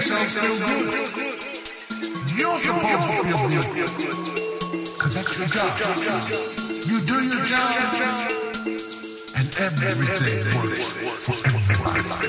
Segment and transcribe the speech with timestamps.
[0.00, 0.88] yourself feel good.
[2.38, 3.68] You're supposed to feel good.
[4.94, 5.70] Because that's your job.
[6.88, 7.68] You do your job,
[9.36, 10.84] and everything works
[11.20, 12.20] for everybody.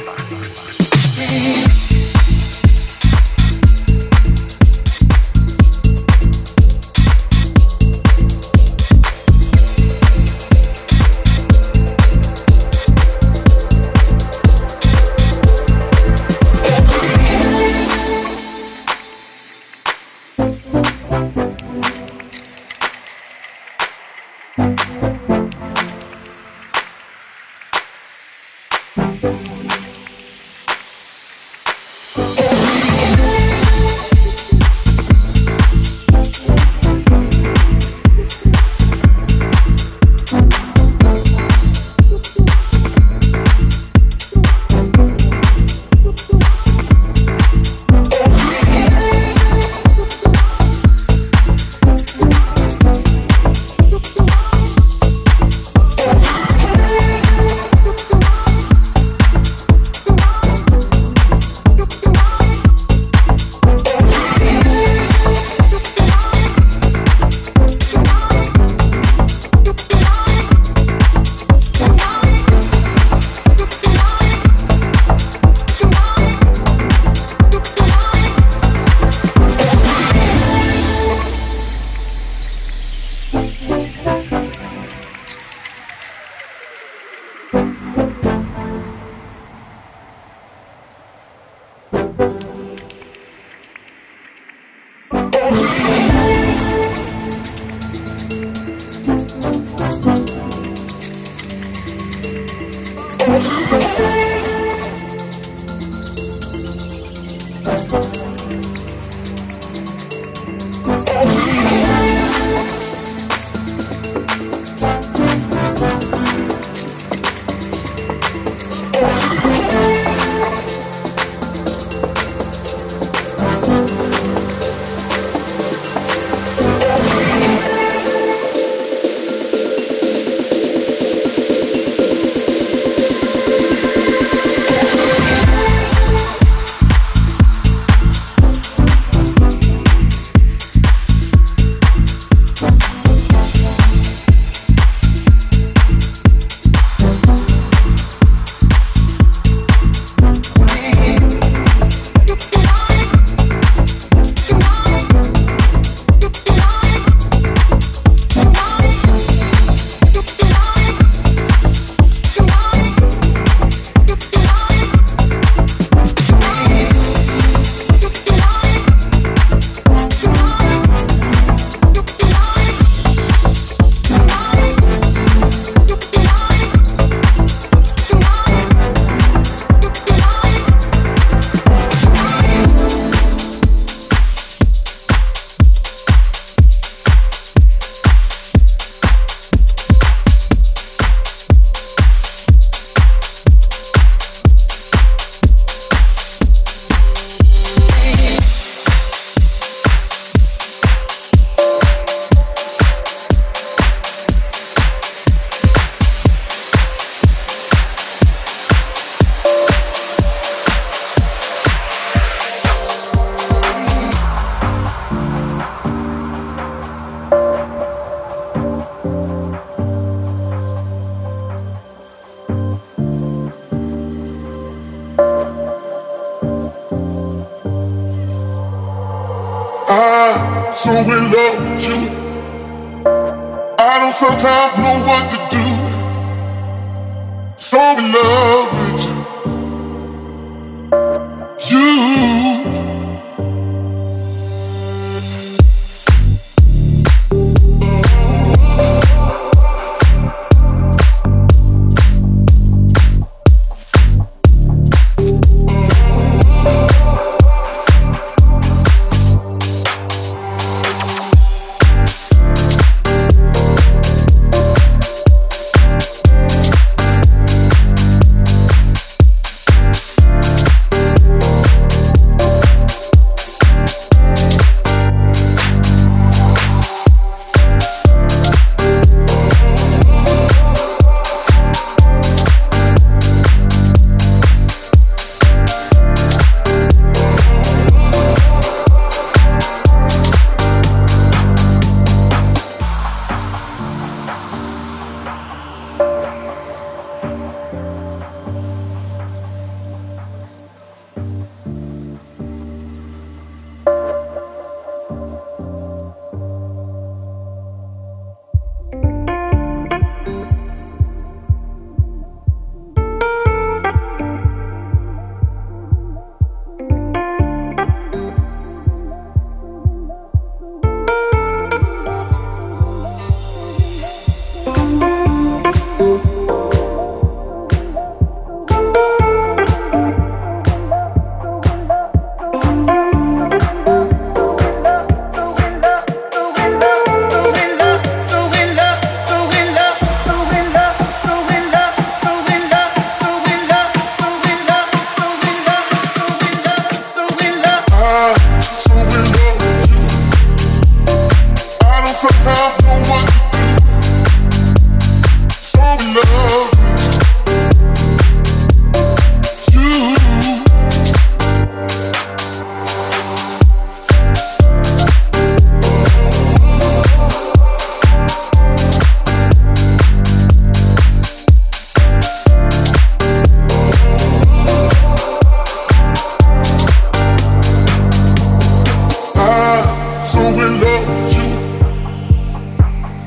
[380.56, 381.48] without you.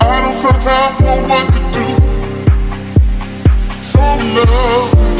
[0.00, 1.86] I don't sometimes know what to do.
[3.82, 5.13] So love.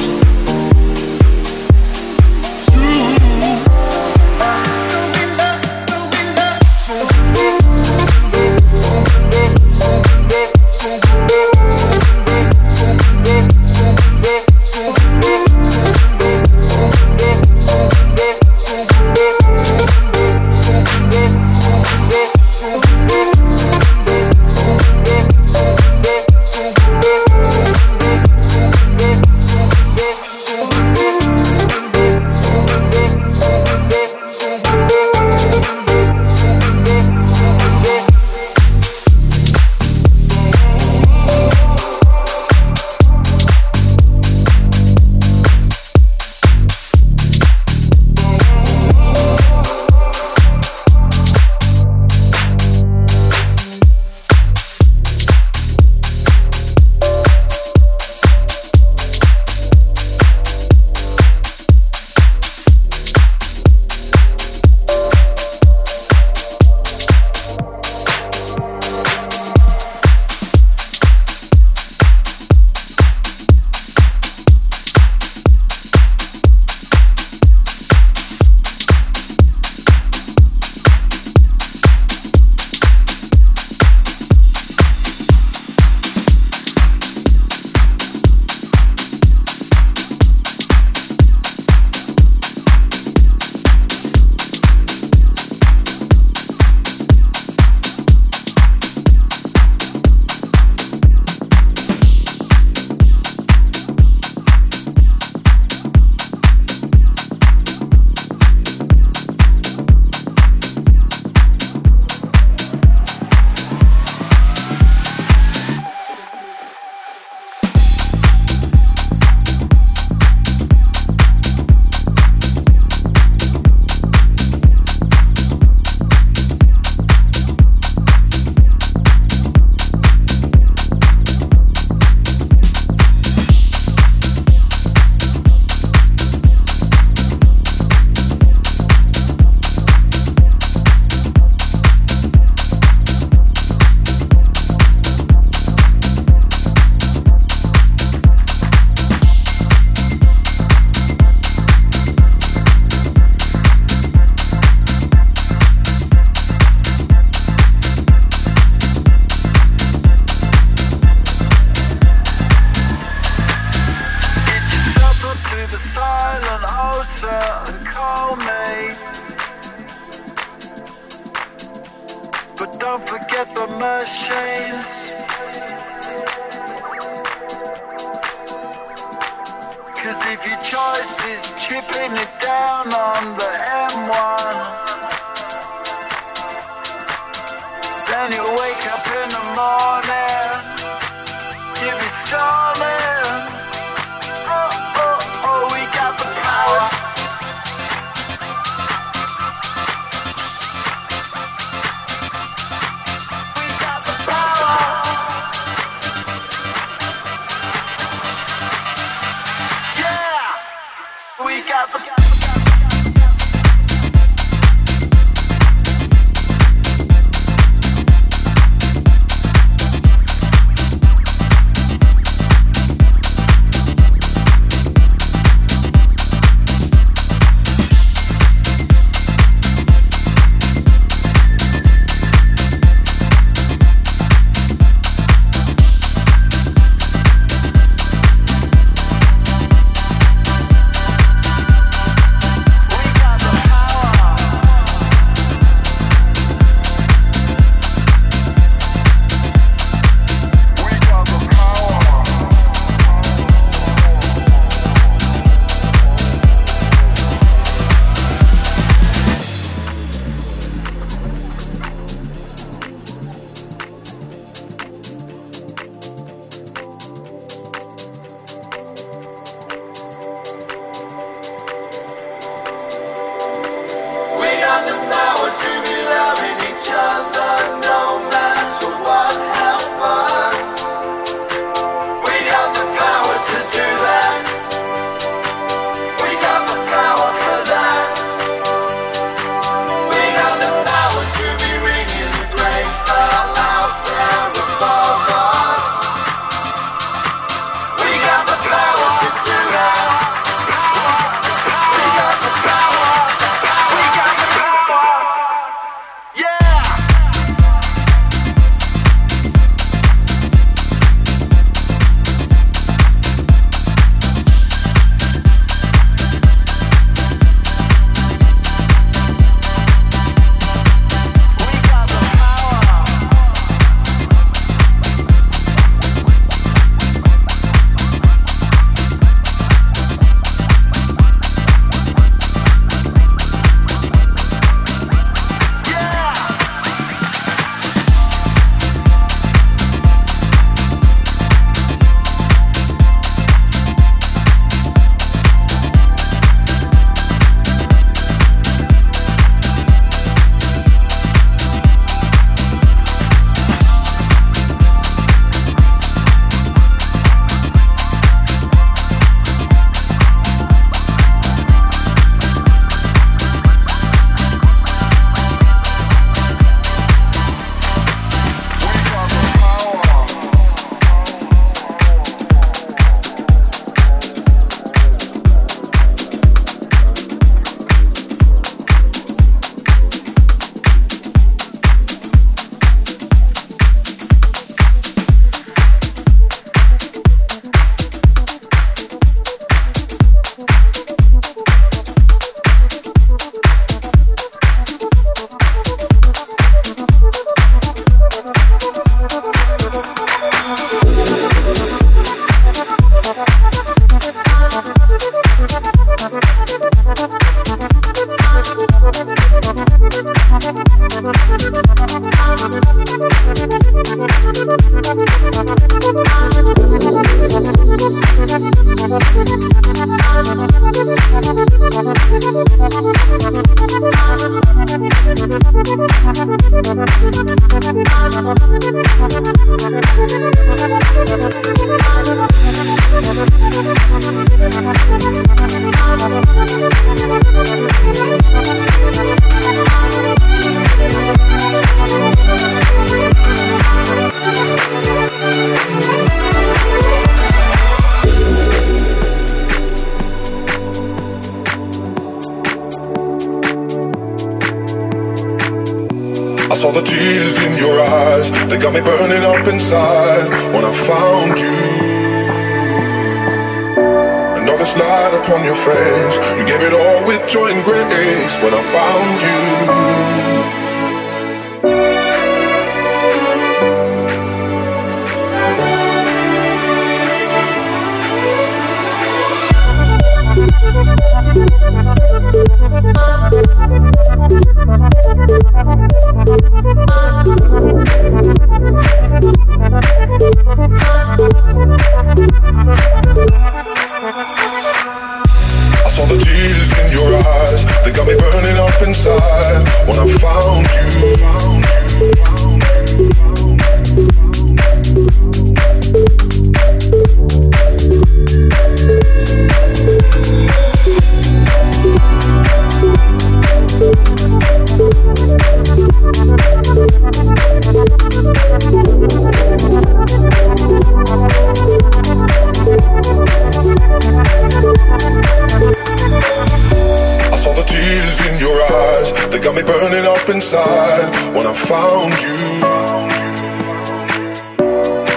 [530.64, 532.57] Inside when I found you.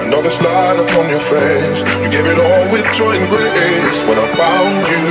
[0.06, 4.04] And all this light upon your face, you gave it all with joy and grace
[4.06, 5.04] when I found you.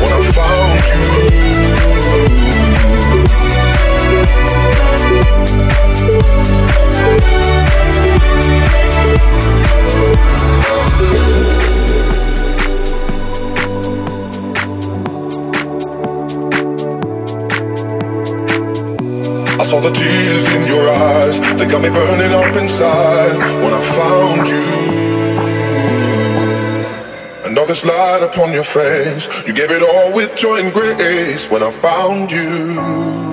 [0.00, 1.49] When I found you.
[28.40, 33.29] Upon your face, you gave it all with joy and grace when I found you.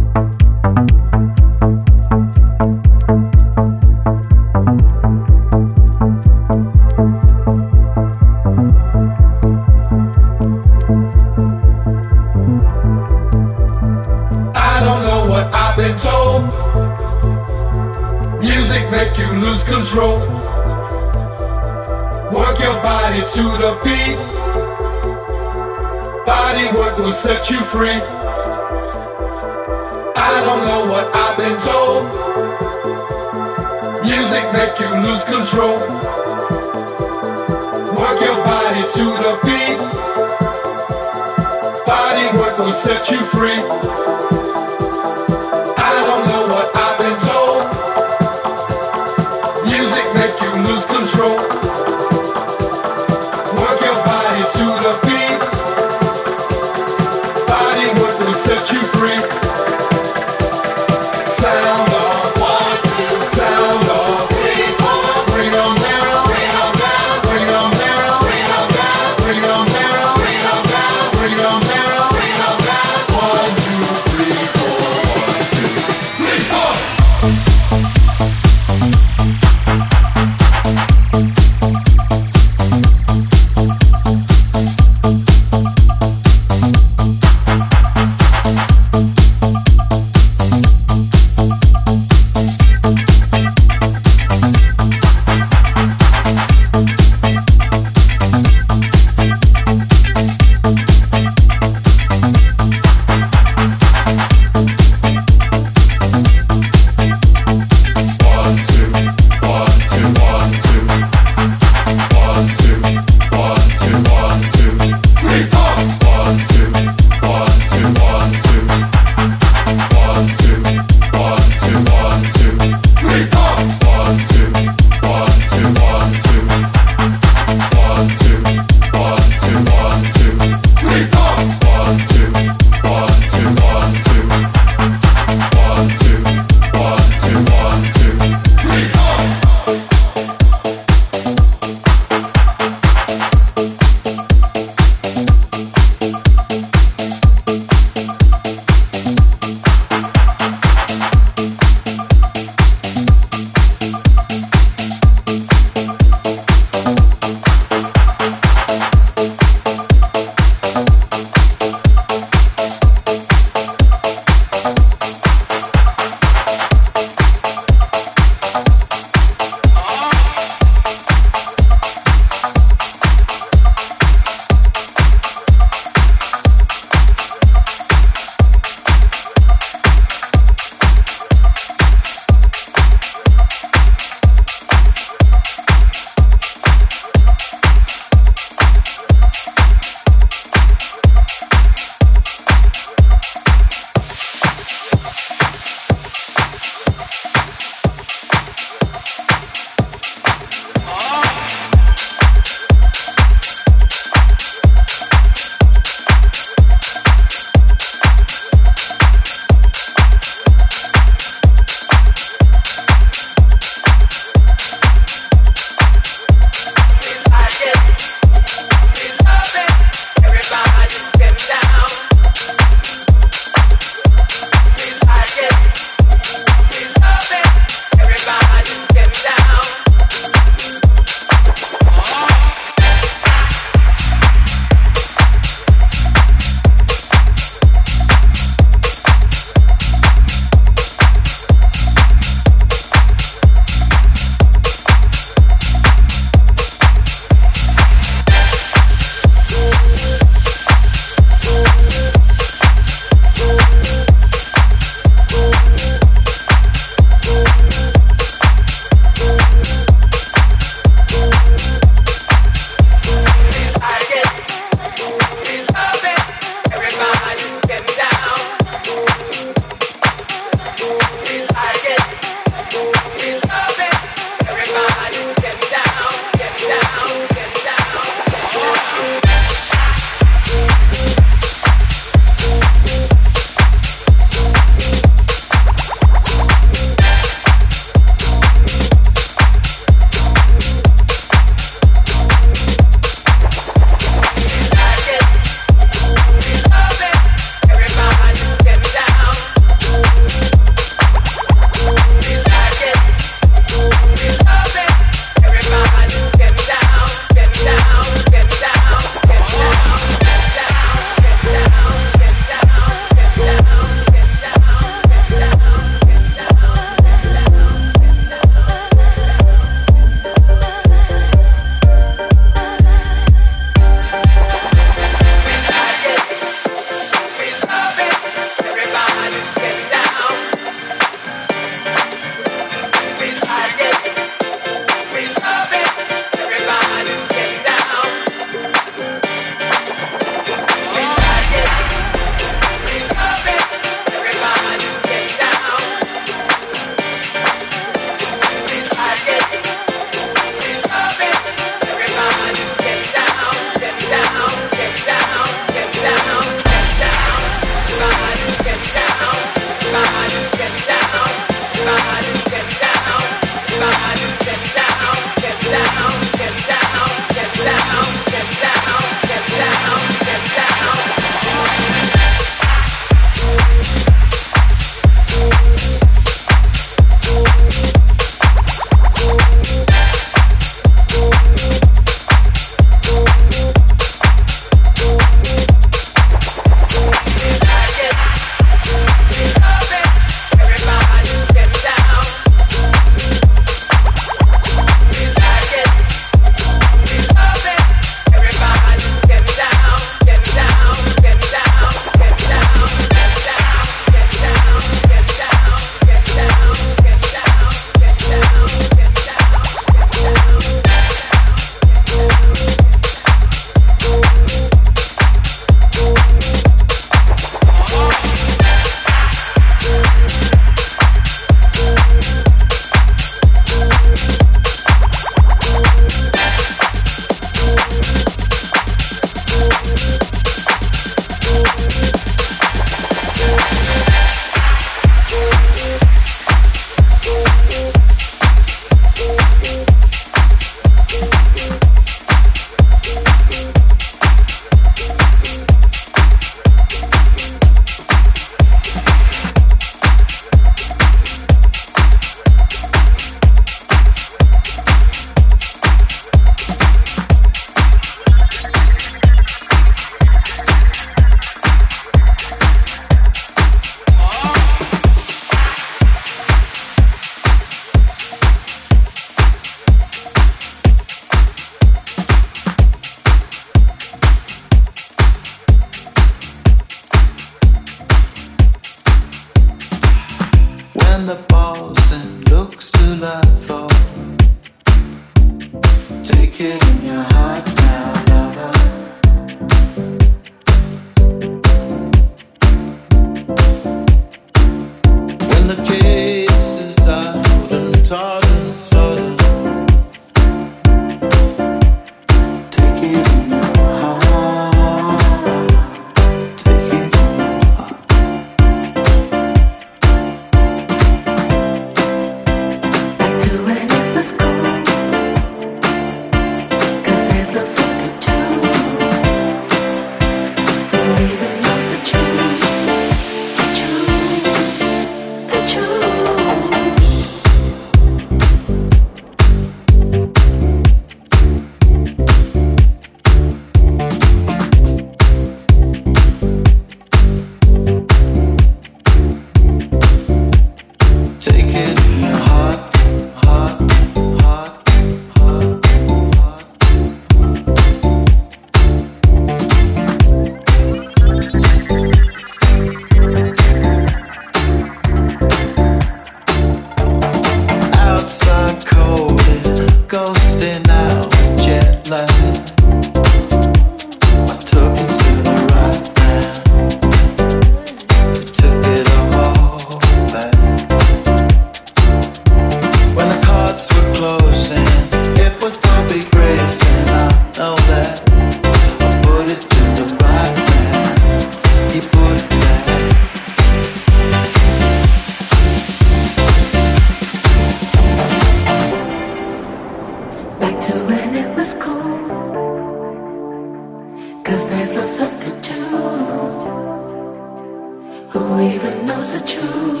[599.41, 600.00] truth.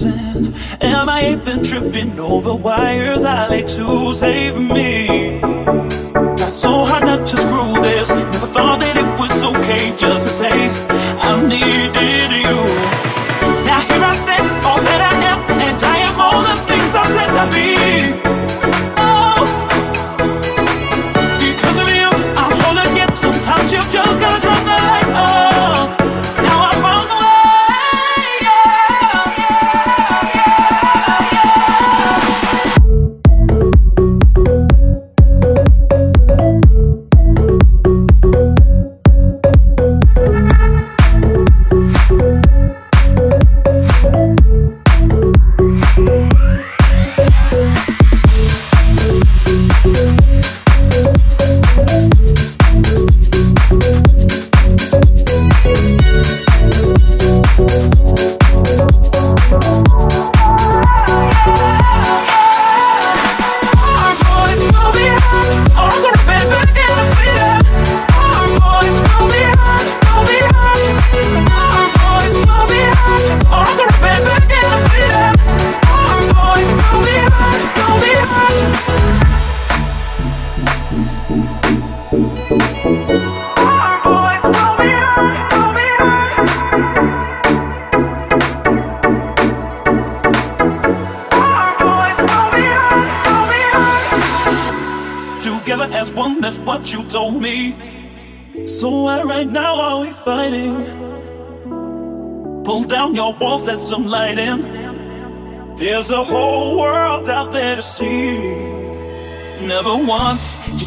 [0.00, 0.54] dancing?
[0.80, 3.24] Am I even tripping over wires?
[3.24, 5.40] I like to save me.
[5.40, 7.19] Got so hot now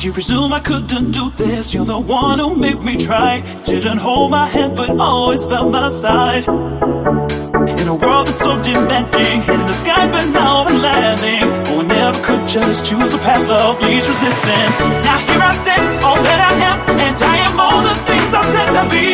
[0.03, 1.73] you presume I couldn't do this.
[1.73, 3.41] You're the one who made me try.
[3.63, 6.45] Didn't hold my hand, but always by my side.
[6.47, 11.43] In a world that's so demanding, hit in the sky, but now I'm landing.
[11.67, 14.79] Oh, I never could just choose a path of least resistance.
[15.05, 18.41] Now here I stand, all that I am, and I am all the things I
[18.41, 19.12] said I'd be.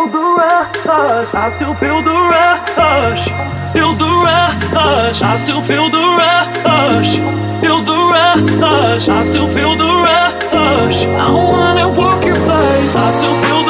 [0.00, 1.34] Rush.
[1.34, 3.24] I still feel the rush.
[3.72, 5.22] Feel the rush.
[5.22, 7.16] I still feel the rush.
[7.60, 9.08] Feel the rush.
[9.08, 11.04] I still feel the rush.
[11.04, 12.88] I wanna walk your body.
[12.94, 13.61] I still feel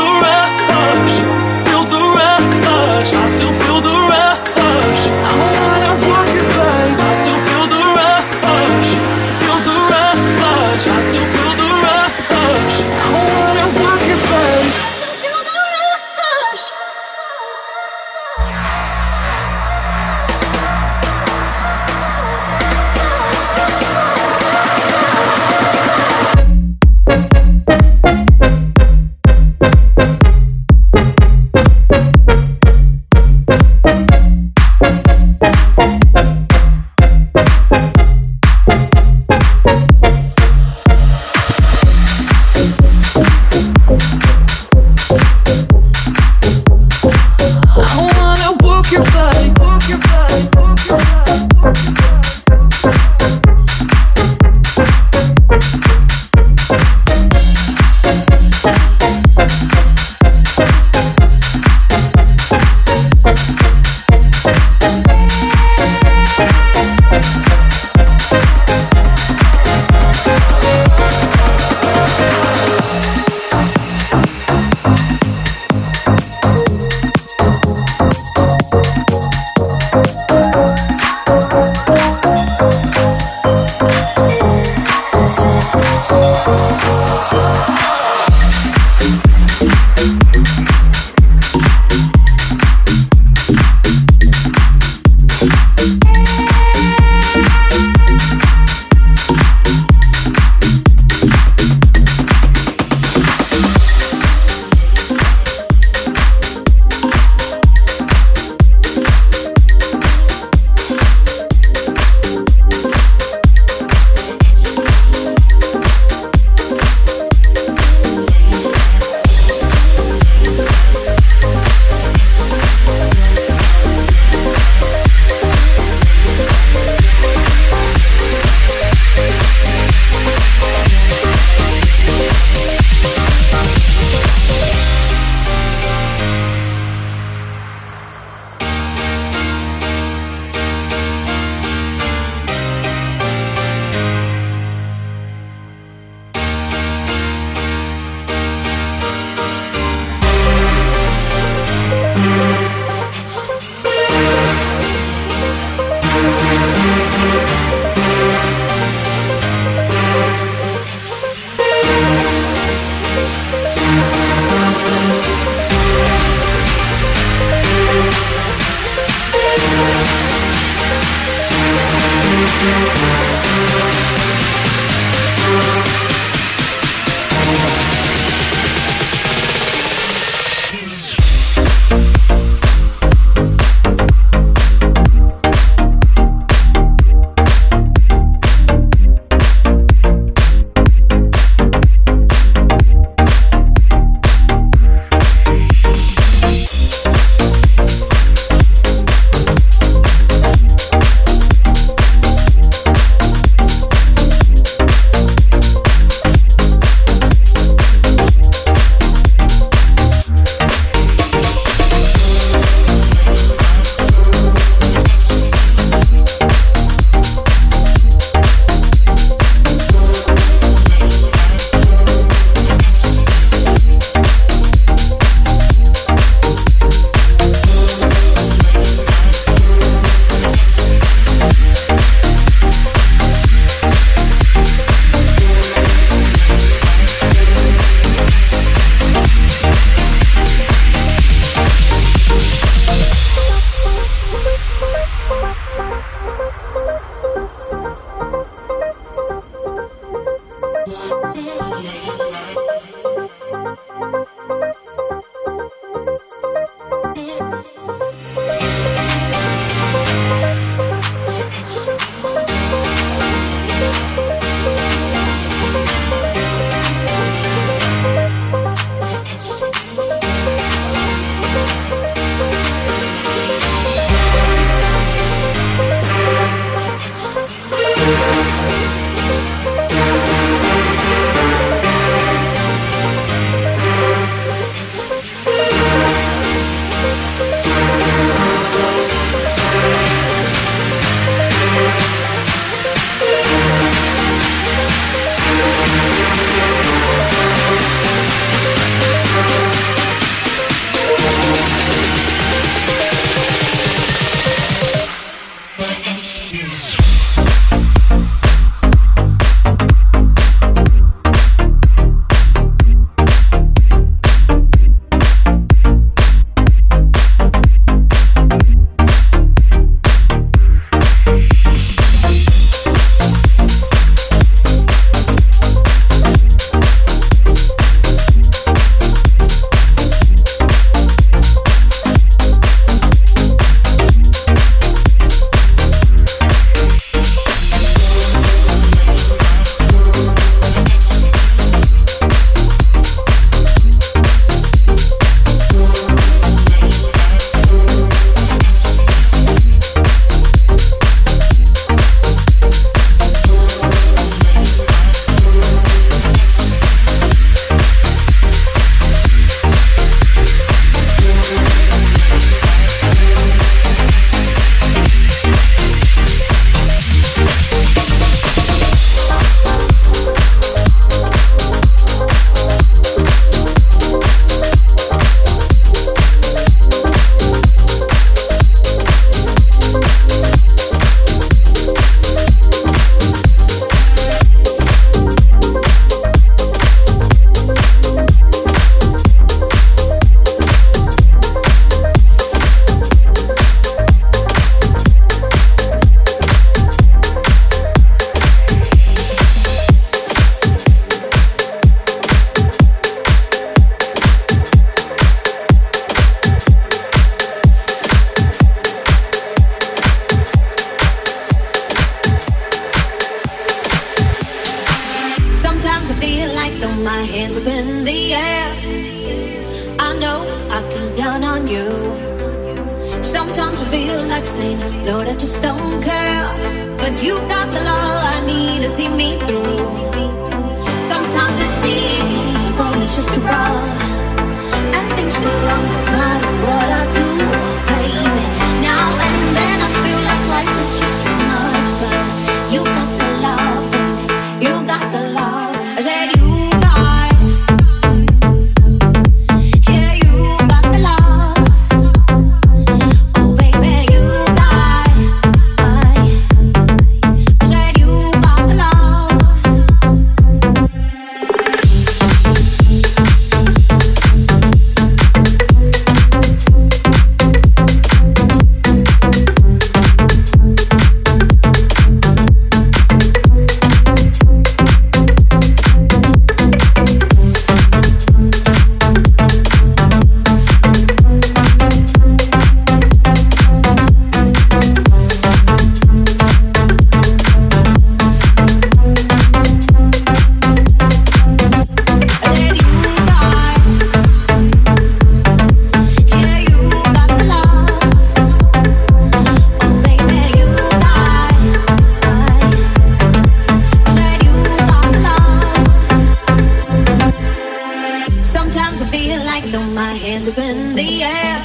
[509.53, 511.57] night though my hands are in the air.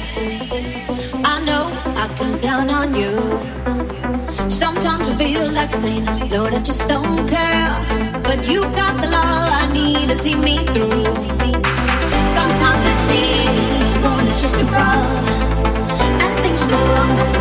[1.32, 1.64] I know
[2.02, 3.14] I can count on you.
[4.50, 7.70] Sometimes I feel like saying, Lord, I just don't care.
[8.28, 11.04] But you got the love I need to see me through.
[12.38, 15.08] Sometimes it seems going is just too rough,
[16.22, 17.37] and things go wrong.